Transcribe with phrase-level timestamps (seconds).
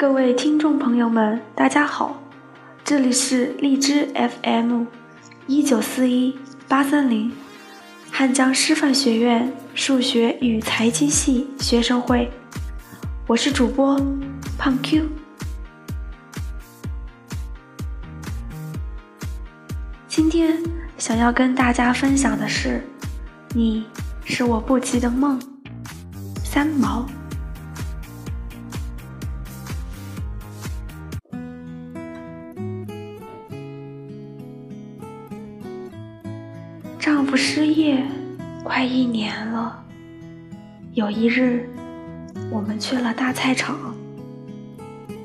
[0.00, 2.22] 各位听众朋友们，大家好，
[2.82, 4.86] 这里是荔枝 FM
[5.46, 7.30] 一九四一八三零，
[8.10, 12.32] 汉江师范学院数学与财经系学生会，
[13.26, 14.00] 我是主播
[14.56, 15.06] 胖 Q。
[20.08, 20.62] 今天
[20.96, 22.82] 想要跟大家分享的是，
[23.54, 23.84] 你
[24.24, 25.38] 是我不及的梦，
[26.42, 27.04] 三毛。
[37.00, 38.06] 丈夫失业
[38.62, 39.82] 快一年了。
[40.92, 41.66] 有一日，
[42.50, 43.96] 我们去了大菜场，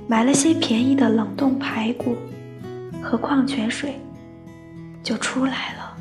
[0.08, 2.16] 买了些便宜的冷冻排骨
[3.04, 4.00] 和矿泉水，
[5.04, 5.98] 就出来了。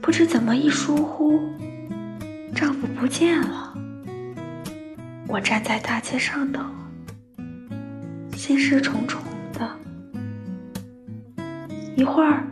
[0.00, 1.40] 不知怎么一疏忽，
[2.54, 3.74] 丈夫不见了。
[5.26, 6.64] 我站在大街上等，
[8.36, 9.20] 心事重重
[9.54, 9.68] 的。
[11.96, 12.44] 一会儿。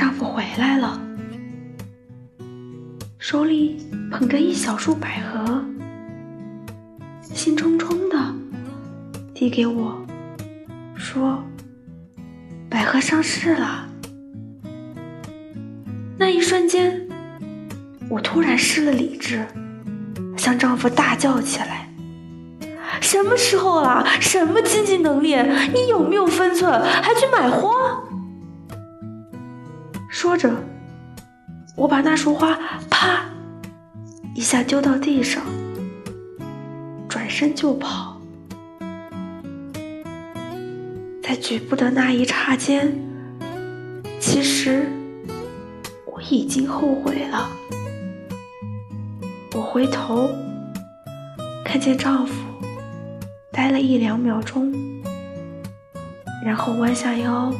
[0.00, 0.98] 丈夫回来了，
[3.18, 5.62] 手里捧着一小束百合，
[7.22, 8.16] 兴冲冲的
[9.34, 10.02] 递给我，
[10.96, 11.44] 说
[12.70, 13.90] ：“百合上市了。”
[16.16, 17.06] 那一瞬间，
[18.08, 19.46] 我突然失了理智，
[20.34, 21.90] 向丈夫大叫起来
[23.02, 24.06] ：“什么时候了？
[24.18, 25.36] 什么经济能力？
[25.74, 26.72] 你有没有分寸？
[26.82, 27.68] 还去买花？”
[30.20, 30.54] 说着，
[31.74, 32.54] 我把那束花
[32.90, 33.24] 啪
[34.34, 35.42] 一下丢到地上，
[37.08, 38.20] 转身就跑。
[41.22, 42.92] 在举步的那一刹间，
[44.20, 44.86] 其实
[46.04, 47.48] 我已经后悔了。
[49.54, 50.28] 我回头
[51.64, 52.34] 看见丈夫，
[53.50, 54.70] 呆了一两秒钟，
[56.44, 57.50] 然后弯下腰。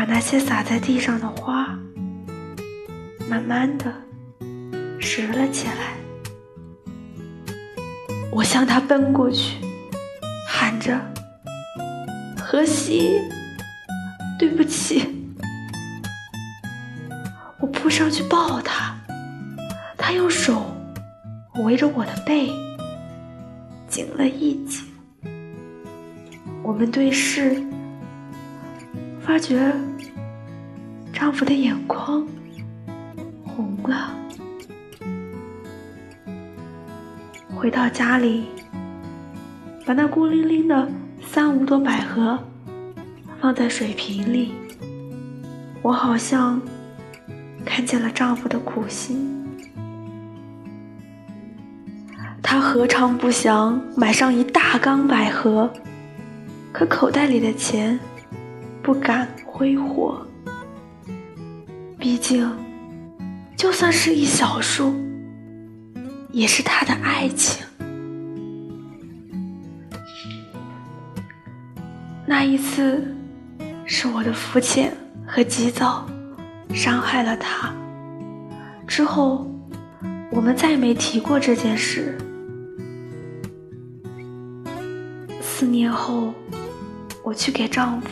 [0.00, 1.78] 把那些洒在地上的花，
[3.28, 3.92] 慢慢的
[4.98, 5.92] 拾了起来。
[8.32, 9.58] 我向他奔过去，
[10.48, 10.98] 喊着
[12.40, 13.20] ：“荷西，
[14.38, 15.06] 对不起。”
[17.60, 18.96] 我扑上去抱他，
[19.98, 20.74] 他用手
[21.56, 22.50] 围着我的背，
[23.86, 24.82] 紧了一紧。
[26.62, 27.62] 我们对视。
[29.22, 29.72] 发觉
[31.20, 32.26] 丈夫的眼眶
[33.44, 34.16] 红了。
[37.54, 38.46] 回到家里，
[39.84, 40.88] 把那孤零零的
[41.20, 42.42] 三五朵百合
[43.38, 44.54] 放在水瓶里，
[45.82, 46.58] 我好像
[47.66, 49.46] 看见了丈夫的苦心。
[52.42, 55.70] 他何尝不想买上一大缸百合，
[56.72, 58.00] 可口袋里的钱。
[58.82, 60.26] 不敢挥霍，
[62.00, 62.50] 毕竟，
[63.58, 64.94] 就算是一小束，
[66.32, 67.62] 也是他的爱情。
[72.24, 73.14] 那一次，
[73.84, 74.96] 是我的肤浅
[75.26, 76.08] 和急躁
[76.72, 77.70] 伤害了他。
[78.86, 79.46] 之后，
[80.32, 82.16] 我们再没提过这件事。
[85.42, 86.32] 四年后，
[87.22, 88.08] 我去给丈夫。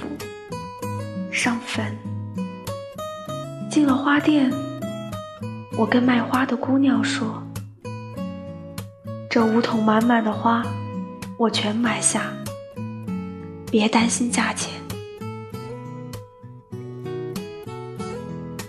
[1.32, 1.96] 上坟，
[3.70, 4.50] 进了花店，
[5.76, 7.42] 我跟卖花的姑娘说
[9.30, 10.64] ：“这五桶满满的花，
[11.38, 12.22] 我全买下，
[13.70, 14.72] 别担心价钱。”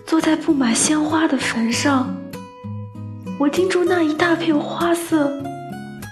[0.05, 2.13] 坐在布满鲜花的坟上，
[3.39, 5.31] 我盯住那一大片花色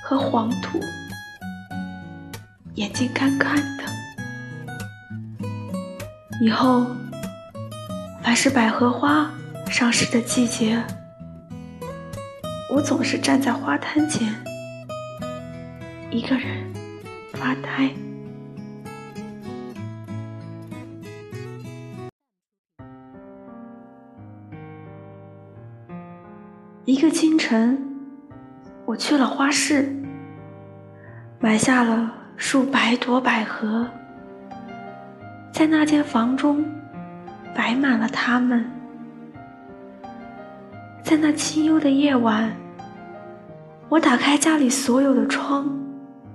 [0.03, 0.79] 和黄土，
[2.75, 3.83] 眼睛干干的。
[6.39, 6.87] 以后，
[8.27, 9.31] 凡是百合花
[9.69, 10.83] 上市的季节，
[12.69, 14.27] 我总是站在花摊前，
[16.11, 16.45] 一个人
[17.31, 17.89] 发呆。
[26.83, 27.81] 一个清晨，
[28.85, 29.89] 我去了花市，
[31.39, 33.87] 买下了数百朵百合。
[35.53, 36.65] 在那间房中，
[37.55, 38.65] 摆满了它们。
[41.03, 42.51] 在那清幽的夜晚，
[43.89, 45.69] 我打开家里所有的窗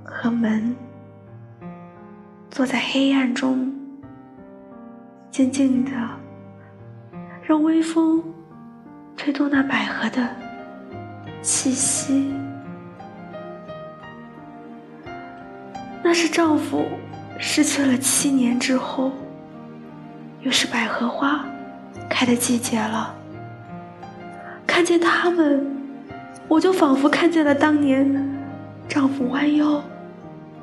[0.02, 0.74] 和门，
[2.50, 3.70] 坐在黑暗中，
[5.30, 5.90] 静静的，
[7.42, 8.22] 让微风
[9.14, 10.26] 吹动那百合的
[11.42, 12.32] 气息。
[16.02, 16.84] 那是丈夫
[17.38, 19.12] 失去了七年之后，
[20.42, 21.44] 又是百合花
[22.08, 23.14] 开的季节了。
[24.66, 25.64] 看见他们，
[26.48, 28.38] 我就仿佛看见了当年
[28.88, 29.82] 丈夫弯腰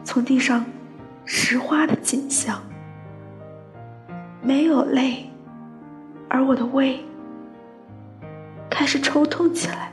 [0.03, 0.65] 从地上
[1.25, 2.61] 拾花的景象。
[4.41, 5.29] 没有泪，
[6.29, 6.99] 而我的胃
[8.69, 9.91] 开始抽痛起来。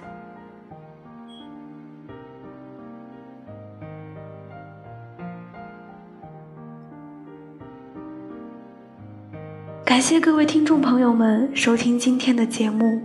[9.96, 13.00] 感谢各位听众朋友们收听今天的节目，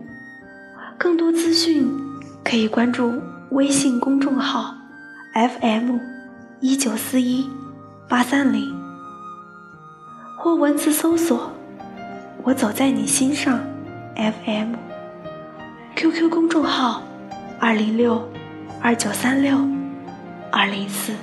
[0.97, 1.89] 更多资讯
[2.43, 3.13] 可以关注
[3.51, 4.75] 微信公众号
[5.33, 5.99] FM
[6.59, 7.49] 一九四一
[8.09, 8.77] 八三零，
[10.37, 11.53] 或文字搜索
[12.43, 13.57] “我走在你心上
[14.17, 17.03] FM”，QQ 公众号
[17.57, 18.29] 二零六
[18.81, 19.65] 二九三六
[20.51, 21.13] 二零四。